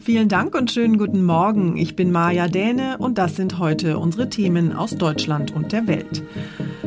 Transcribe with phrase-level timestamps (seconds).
[0.00, 1.76] Vielen Dank und schönen guten Morgen.
[1.76, 6.22] Ich bin Maja Däne und das sind heute unsere Themen aus Deutschland und der Welt.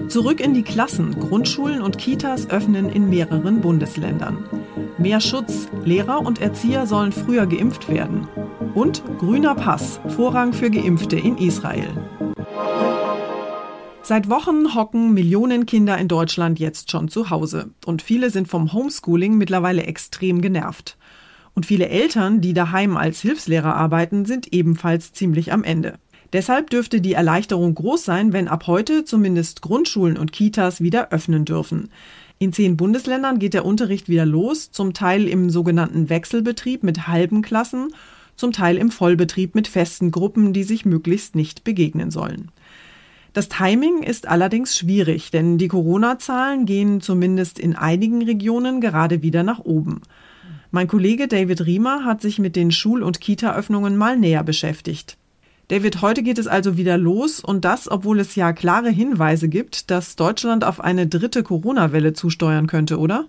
[0.07, 1.19] Zurück in die Klassen.
[1.19, 4.45] Grundschulen und Kitas öffnen in mehreren Bundesländern.
[4.97, 5.67] Mehr Schutz.
[5.85, 8.27] Lehrer und Erzieher sollen früher geimpft werden.
[8.73, 9.99] Und grüner Pass.
[10.07, 11.89] Vorrang für Geimpfte in Israel.
[14.01, 17.69] Seit Wochen hocken Millionen Kinder in Deutschland jetzt schon zu Hause.
[17.85, 20.97] Und viele sind vom Homeschooling mittlerweile extrem genervt.
[21.57, 25.95] Und viele Eltern, die daheim als Hilfslehrer arbeiten, sind ebenfalls ziemlich am Ende.
[26.31, 31.45] Deshalb dürfte die Erleichterung groß sein, wenn ab heute zumindest Grundschulen und Kitas wieder öffnen
[31.45, 31.89] dürfen.
[32.37, 37.41] In zehn Bundesländern geht der Unterricht wieder los, zum Teil im sogenannten Wechselbetrieb mit halben
[37.41, 37.87] Klassen,
[38.35, 42.51] zum Teil im Vollbetrieb mit festen Gruppen, die sich möglichst nicht begegnen sollen.
[43.33, 49.41] Das Timing ist allerdings schwierig, denn die Corona-Zahlen gehen zumindest in einigen Regionen gerade wieder
[49.41, 50.01] nach oben.
[50.71, 55.17] Mein Kollege David Riemer hat sich mit den Schul- und Kita-Öffnungen mal näher beschäftigt.
[55.69, 59.91] David, heute geht es also wieder los und das, obwohl es ja klare Hinweise gibt,
[59.91, 63.27] dass Deutschland auf eine dritte Corona-Welle zusteuern könnte, oder?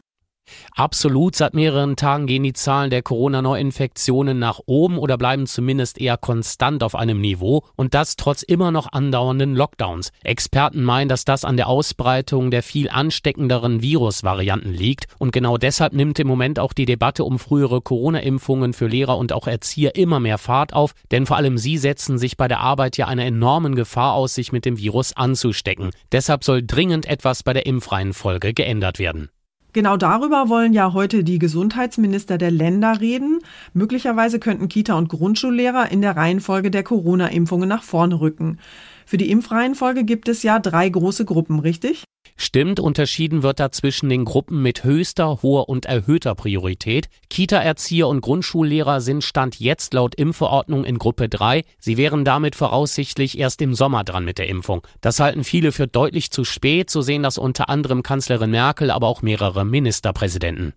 [0.75, 1.37] Absolut.
[1.37, 6.83] Seit mehreren Tagen gehen die Zahlen der Corona-Neuinfektionen nach oben oder bleiben zumindest eher konstant
[6.83, 10.11] auf einem Niveau und das trotz immer noch andauernden Lockdowns.
[10.23, 15.93] Experten meinen, dass das an der Ausbreitung der viel ansteckenderen Virusvarianten liegt und genau deshalb
[15.93, 20.21] nimmt im Moment auch die Debatte um frühere Corona-Impfungen für Lehrer und auch Erzieher immer
[20.21, 23.75] mehr Fahrt auf, denn vor allem sie setzen sich bei der Arbeit ja einer enormen
[23.75, 25.91] Gefahr aus, sich mit dem Virus anzustecken.
[26.13, 29.31] Deshalb soll dringend etwas bei der Impfreihenfolge geändert werden.
[29.75, 33.41] Genau darüber wollen ja heute die Gesundheitsminister der Länder reden.
[33.75, 38.59] Möglicherweise könnten Kita- und Grundschullehrer in der Reihenfolge der Corona-Impfungen nach vorne rücken.
[39.05, 42.05] Für die Impfreihenfolge gibt es ja drei große Gruppen, richtig?
[42.41, 47.09] Stimmt, unterschieden wird da zwischen den Gruppen mit höchster, hoher und erhöhter Priorität.
[47.29, 51.65] Kita-Erzieher und Grundschullehrer sind Stand jetzt laut Impfverordnung in Gruppe 3.
[51.81, 54.87] Sie wären damit voraussichtlich erst im Sommer dran mit der Impfung.
[55.01, 59.09] Das halten viele für deutlich zu spät, so sehen das unter anderem Kanzlerin Merkel, aber
[59.09, 60.75] auch mehrere Ministerpräsidenten.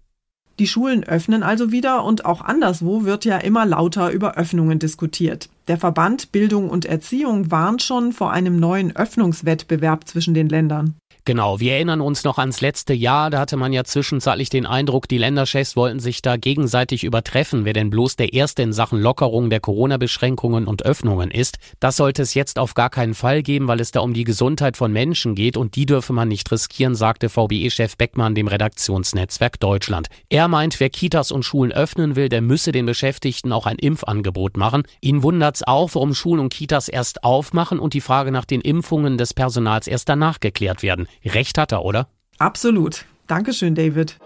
[0.58, 5.48] Die Schulen öffnen also wieder und auch anderswo wird ja immer lauter über Öffnungen diskutiert.
[5.68, 10.96] Der Verband Bildung und Erziehung warnt schon vor einem neuen Öffnungswettbewerb zwischen den Ländern.
[11.24, 15.08] Genau, wir erinnern uns noch ans letzte Jahr, da hatte man ja zwischenzeitlich den Eindruck,
[15.08, 19.52] die Länderchefs wollten sich da gegenseitig übertreffen, wer denn bloß der Erste in Sachen Lockerung
[19.52, 21.60] der Corona-Beschränkungen und Öffnungen ist.
[21.80, 24.78] Das sollte es jetzt auf gar keinen Fall geben, weil es da um die Gesundheit
[24.78, 30.08] von Menschen geht und die dürfe man nicht riskieren, sagte VBE-Chef Beckmann dem Redaktionsnetzwerk Deutschland.
[30.30, 34.58] Er meint, wer Kitas und Schulen öffnen will, der müsse den Beschäftigten auch ein Impfangebot
[34.58, 34.84] machen.
[35.02, 39.20] Ihn wundert's auch, warum Schulen und Kitas erst aufmachen und die Frage nach den Impfungen
[39.20, 41.08] des Personals erst danach geklärt werden.
[41.26, 42.08] Recht hat er, oder?
[42.38, 43.06] Absolut.
[43.28, 44.18] Dankeschön, David.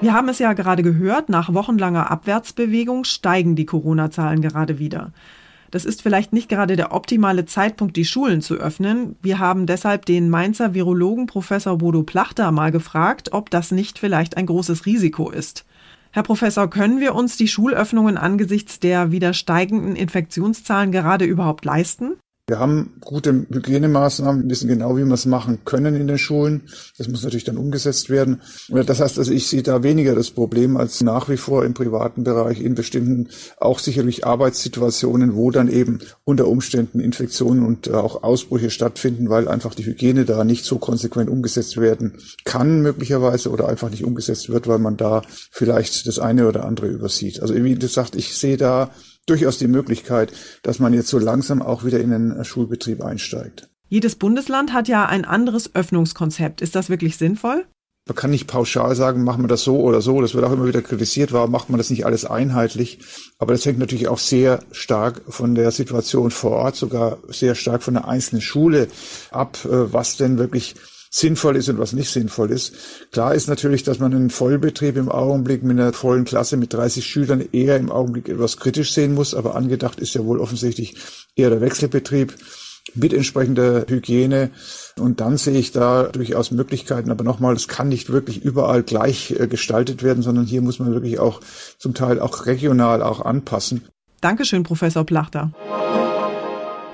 [0.00, 5.12] Wir haben es ja gerade gehört, nach wochenlanger Abwärtsbewegung steigen die Corona-Zahlen gerade wieder.
[5.70, 9.16] Das ist vielleicht nicht gerade der optimale Zeitpunkt, die Schulen zu öffnen.
[9.20, 14.36] Wir haben deshalb den Mainzer Virologen Professor Bodo Plachter mal gefragt, ob das nicht vielleicht
[14.36, 15.66] ein großes Risiko ist.
[16.10, 22.16] Herr Professor, können wir uns die Schulöffnungen angesichts der wieder steigenden Infektionszahlen gerade überhaupt leisten?
[22.48, 26.62] Wir haben gute Hygienemaßnahmen, wissen genau, wie wir es machen können in den Schulen.
[26.96, 28.40] Das muss natürlich dann umgesetzt werden.
[28.68, 32.24] Das heißt also, ich sehe da weniger das Problem als nach wie vor im privaten
[32.24, 33.28] Bereich in bestimmten,
[33.58, 39.74] auch sicherlich Arbeitssituationen, wo dann eben unter Umständen Infektionen und auch Ausbrüche stattfinden, weil einfach
[39.74, 44.66] die Hygiene da nicht so konsequent umgesetzt werden kann möglicherweise oder einfach nicht umgesetzt wird,
[44.66, 45.20] weil man da
[45.50, 47.42] vielleicht das eine oder andere übersieht.
[47.42, 48.90] Also wie gesagt, ich sehe da
[49.28, 50.32] durchaus die Möglichkeit,
[50.62, 53.68] dass man jetzt so langsam auch wieder in den Schulbetrieb einsteigt.
[53.88, 56.60] Jedes Bundesland hat ja ein anderes Öffnungskonzept.
[56.60, 57.64] Ist das wirklich sinnvoll?
[58.06, 60.22] Man kann nicht pauschal sagen, machen wir das so oder so.
[60.22, 61.32] Das wird auch immer wieder kritisiert.
[61.32, 63.00] Warum macht man das nicht alles einheitlich?
[63.38, 67.82] Aber das hängt natürlich auch sehr stark von der Situation vor Ort, sogar sehr stark
[67.82, 68.88] von der einzelnen Schule
[69.30, 70.74] ab, äh, was denn wirklich
[71.10, 72.74] sinnvoll ist und was nicht sinnvoll ist.
[73.12, 77.04] Klar ist natürlich, dass man einen Vollbetrieb im Augenblick mit einer vollen Klasse mit 30
[77.06, 80.96] Schülern eher im Augenblick etwas kritisch sehen muss, aber angedacht ist ja wohl offensichtlich
[81.36, 82.34] eher der Wechselbetrieb
[82.94, 84.50] mit entsprechender Hygiene.
[84.98, 87.10] Und dann sehe ich da durchaus Möglichkeiten.
[87.10, 90.92] Aber nochmal, es kann nicht wirklich überall gleich äh, gestaltet werden, sondern hier muss man
[90.92, 91.40] wirklich auch
[91.78, 93.84] zum Teil auch regional auch anpassen.
[94.20, 95.52] Dankeschön, Professor Plachter.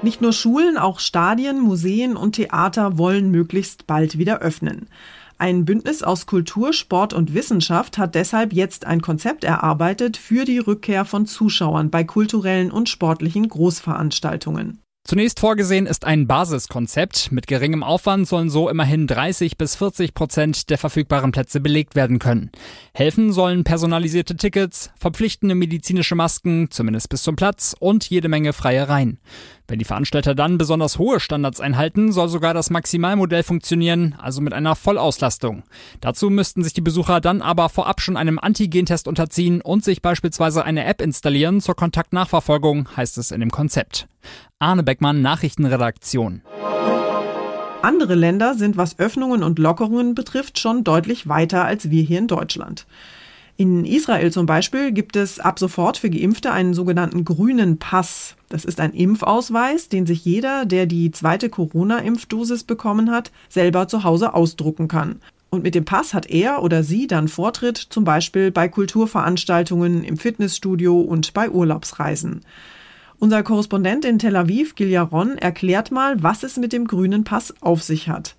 [0.05, 4.87] Nicht nur Schulen, auch Stadien, Museen und Theater wollen möglichst bald wieder öffnen.
[5.39, 10.59] Ein Bündnis aus Kultur, Sport und Wissenschaft hat deshalb jetzt ein Konzept erarbeitet für die
[10.59, 14.79] Rückkehr von Zuschauern bei kulturellen und sportlichen Großveranstaltungen.
[15.07, 17.31] Zunächst vorgesehen ist ein Basiskonzept.
[17.31, 22.19] Mit geringem Aufwand sollen so immerhin 30 bis 40 Prozent der verfügbaren Plätze belegt werden
[22.19, 22.51] können.
[22.95, 28.89] Helfen sollen personalisierte Tickets, verpflichtende medizinische Masken, zumindest bis zum Platz und jede Menge freie
[28.89, 29.19] Reihen.
[29.67, 34.53] Wenn die Veranstalter dann besonders hohe Standards einhalten, soll sogar das Maximalmodell funktionieren, also mit
[34.53, 35.63] einer Vollauslastung.
[36.01, 40.65] Dazu müssten sich die Besucher dann aber vorab schon einem Antigentest unterziehen und sich beispielsweise
[40.65, 44.07] eine App installieren zur Kontaktnachverfolgung, heißt es in dem Konzept.
[44.59, 46.43] Arne Beckmann, Nachrichtenredaktion.
[47.81, 52.29] Andere Länder sind, was Öffnungen und Lockerungen betrifft, schon deutlich weiter als wir hier in
[52.29, 52.87] Deutschland.
[53.57, 58.35] In Israel zum Beispiel gibt es ab sofort für Geimpfte einen sogenannten grünen Pass.
[58.49, 64.03] Das ist ein Impfausweis, den sich jeder, der die zweite Corona-Impfdosis bekommen hat, selber zu
[64.03, 65.21] Hause ausdrucken kann.
[65.51, 70.17] Und mit dem Pass hat er oder sie dann Vortritt, zum Beispiel bei Kulturveranstaltungen, im
[70.17, 72.41] Fitnessstudio und bei Urlaubsreisen.
[73.21, 77.55] Unser Korrespondent in Tel Aviv, Gil Yaron, erklärt mal, was es mit dem grünen Pass
[77.61, 78.35] auf sich hat.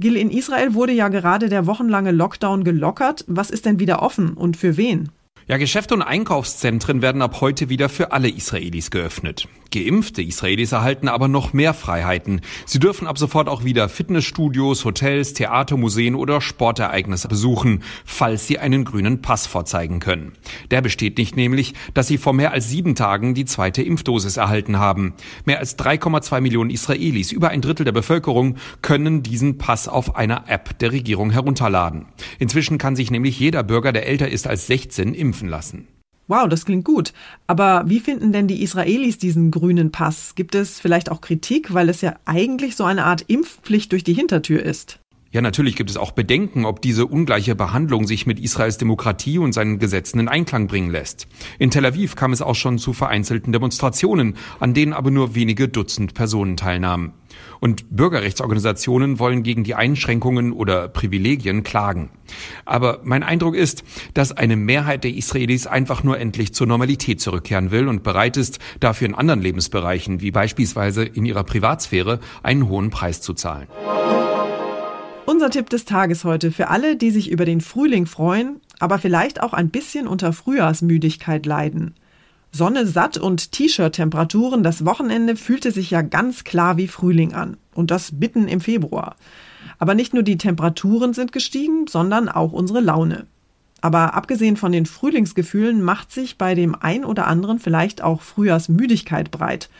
[0.00, 3.24] Gil, in Israel wurde ja gerade der wochenlange Lockdown gelockert.
[3.28, 5.10] Was ist denn wieder offen und für wen?
[5.46, 9.46] Ja, Geschäfte und Einkaufszentren werden ab heute wieder für alle Israelis geöffnet.
[9.70, 12.40] Geimpfte Israelis erhalten aber noch mehr Freiheiten.
[12.64, 18.58] Sie dürfen ab sofort auch wieder Fitnessstudios, Hotels, Theater, Museen oder Sportereignisse besuchen, falls sie
[18.58, 20.32] einen grünen Pass vorzeigen können.
[20.70, 24.78] Der besteht nicht nämlich, dass sie vor mehr als sieben Tagen die zweite Impfdosis erhalten
[24.78, 25.12] haben.
[25.44, 30.44] Mehr als 3,2 Millionen Israelis, über ein Drittel der Bevölkerung, können diesen Pass auf einer
[30.48, 32.06] App der Regierung herunterladen.
[32.38, 35.88] Inzwischen kann sich nämlich jeder Bürger, der älter ist als 16, impfen impfen lassen.
[36.26, 37.12] Wow, das klingt gut.
[37.46, 40.34] Aber wie finden denn die Israelis diesen grünen Pass?
[40.34, 44.14] Gibt es vielleicht auch Kritik, weil es ja eigentlich so eine Art Impfpflicht durch die
[44.14, 45.00] Hintertür ist?
[45.34, 49.52] Ja, natürlich gibt es auch Bedenken, ob diese ungleiche Behandlung sich mit Israels Demokratie und
[49.52, 51.26] seinen Gesetzen in Einklang bringen lässt.
[51.58, 55.66] In Tel Aviv kam es auch schon zu vereinzelten Demonstrationen, an denen aber nur wenige
[55.66, 57.14] Dutzend Personen teilnahmen.
[57.58, 62.10] Und Bürgerrechtsorganisationen wollen gegen die Einschränkungen oder Privilegien klagen.
[62.64, 63.82] Aber mein Eindruck ist,
[64.14, 68.60] dass eine Mehrheit der Israelis einfach nur endlich zur Normalität zurückkehren will und bereit ist,
[68.78, 73.66] dafür in anderen Lebensbereichen, wie beispielsweise in ihrer Privatsphäre, einen hohen Preis zu zahlen.
[75.26, 79.42] Unser Tipp des Tages heute für alle, die sich über den Frühling freuen, aber vielleicht
[79.42, 81.94] auch ein bisschen unter Frühjahrsmüdigkeit leiden.
[82.52, 87.56] Sonne satt und T-Shirt-Temperaturen, das Wochenende fühlte sich ja ganz klar wie Frühling an.
[87.74, 89.16] Und das mitten im Februar.
[89.78, 93.26] Aber nicht nur die Temperaturen sind gestiegen, sondern auch unsere Laune.
[93.80, 99.30] Aber abgesehen von den Frühlingsgefühlen macht sich bei dem ein oder anderen vielleicht auch Frühjahrsmüdigkeit
[99.30, 99.70] breit.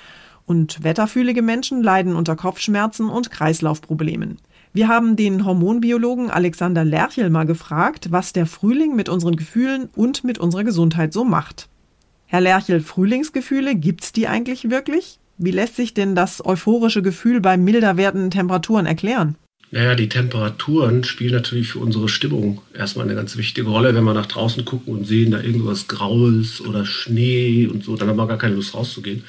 [0.46, 4.38] Und wetterfühlige Menschen leiden unter Kopfschmerzen und Kreislaufproblemen.
[4.76, 10.24] Wir haben den Hormonbiologen Alexander Lerchel mal gefragt, was der Frühling mit unseren Gefühlen und
[10.24, 11.68] mit unserer Gesundheit so macht.
[12.26, 15.20] Herr Lerchel, Frühlingsgefühle, gibt's die eigentlich wirklich?
[15.38, 19.36] Wie lässt sich denn das euphorische Gefühl bei milder werdenden Temperaturen erklären?
[19.70, 23.94] Naja, die Temperaturen spielen natürlich für unsere Stimmung erstmal eine ganz wichtige Rolle.
[23.94, 28.08] Wenn wir nach draußen gucken und sehen da irgendwas Graues oder Schnee und so, dann
[28.08, 29.22] haben wir gar keine Lust rauszugehen.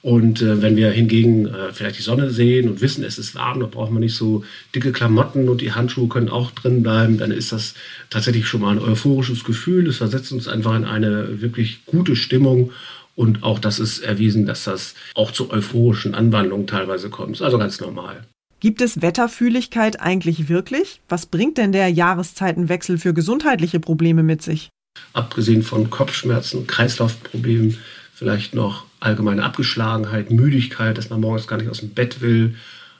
[0.00, 3.60] Und äh, wenn wir hingegen äh, vielleicht die Sonne sehen und wissen, es ist warm,
[3.60, 7.32] dann braucht man nicht so dicke Klamotten und die Handschuhe können auch drin bleiben, dann
[7.32, 7.74] ist das
[8.08, 9.88] tatsächlich schon mal ein euphorisches Gefühl.
[9.88, 12.70] Es versetzt uns einfach in eine wirklich gute Stimmung.
[13.16, 17.34] Und auch das ist erwiesen, dass das auch zu euphorischen Anwandlungen teilweise kommt.
[17.34, 18.24] Ist also ganz normal.
[18.60, 21.00] Gibt es Wetterfühligkeit eigentlich wirklich?
[21.08, 24.68] Was bringt denn der Jahreszeitenwechsel für gesundheitliche Probleme mit sich?
[25.12, 27.78] Abgesehen von Kopfschmerzen, Kreislaufproblemen,
[28.14, 32.54] vielleicht noch allgemeine Abgeschlagenheit, Müdigkeit, dass man morgens gar nicht aus dem Bett will.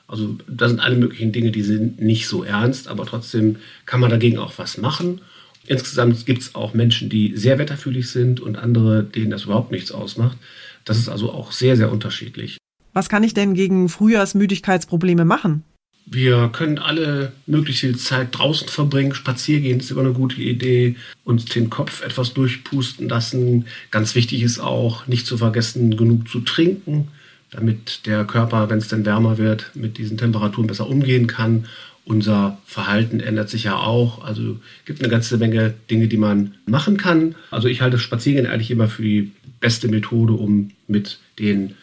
[0.07, 4.11] Also das sind alle möglichen Dinge, die sind nicht so ernst, aber trotzdem kann man
[4.11, 5.21] dagegen auch was machen.
[5.67, 9.93] Insgesamt gibt es auch Menschen, die sehr wetterfühlig sind und andere, denen das überhaupt nichts
[9.93, 10.39] ausmacht.
[10.85, 12.57] Das ist also auch sehr, sehr unterschiedlich.
[12.95, 15.63] Was kann ich denn gegen Frühjahrsmüdigkeitsprobleme machen?
[16.11, 19.15] Wir können alle möglichst viel Zeit draußen verbringen.
[19.15, 20.97] Spaziergehen ist immer eine gute Idee.
[21.25, 23.67] Uns den Kopf etwas durchpusten lassen.
[23.91, 27.09] Ganz wichtig ist auch, nicht zu vergessen, genug zu trinken,
[27.51, 31.67] damit der Körper, wenn es denn wärmer wird, mit diesen Temperaturen besser umgehen kann.
[32.07, 34.25] Unser Verhalten ändert sich ja auch.
[34.25, 37.35] Also gibt eine ganze Menge Dinge, die man machen kann.
[37.51, 41.75] Also ich halte Spaziergehen eigentlich immer für die beste Methode, um mit den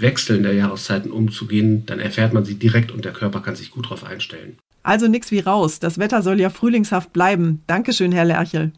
[0.00, 3.86] Wechseln der Jahreszeiten umzugehen, dann erfährt man sie direkt und der Körper kann sich gut
[3.86, 4.58] darauf einstellen.
[4.82, 5.80] Also nichts wie raus.
[5.80, 7.62] Das Wetter soll ja frühlingshaft bleiben.
[7.66, 8.72] Dankeschön, Herr Lerchel.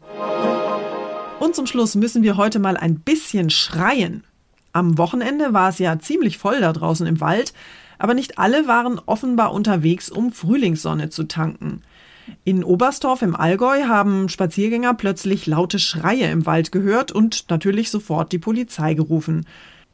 [1.39, 4.23] Und zum Schluss müssen wir heute mal ein bisschen schreien.
[4.73, 7.53] Am Wochenende war es ja ziemlich voll da draußen im Wald,
[7.97, 11.81] aber nicht alle waren offenbar unterwegs, um Frühlingssonne zu tanken.
[12.43, 18.31] In Oberstdorf im Allgäu haben Spaziergänger plötzlich laute Schreie im Wald gehört und natürlich sofort
[18.31, 19.45] die Polizei gerufen.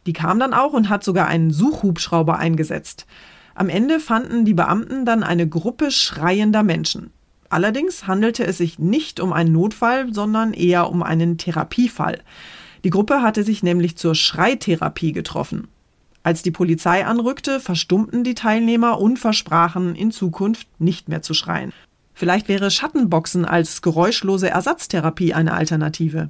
[0.08, 3.06] Die kam dann auch und hat sogar einen Suchhubschrauber eingesetzt.
[3.54, 7.12] Am Ende fanden die Beamten dann eine Gruppe schreiender Menschen.
[7.50, 12.22] Allerdings handelte es sich nicht um einen Notfall, sondern eher um einen Therapiefall.
[12.84, 15.68] Die Gruppe hatte sich nämlich zur Schreitherapie getroffen.
[16.24, 21.74] Als die Polizei anrückte, verstummten die Teilnehmer und versprachen, in Zukunft nicht mehr zu schreien.
[22.14, 26.30] Vielleicht wäre Schattenboxen als geräuschlose Ersatztherapie eine Alternative.